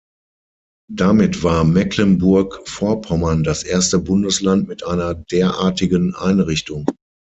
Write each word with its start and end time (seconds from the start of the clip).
Damit 0.91 1.43
war 1.43 1.63
Mecklenburg-Vorpommern 1.63 3.43
das 3.43 3.61
erste 3.61 3.99
Bundesland 3.99 4.67
mit 4.67 4.83
einer 4.83 5.13
derartigen 5.13 6.15
Einrichtung. 6.15 6.87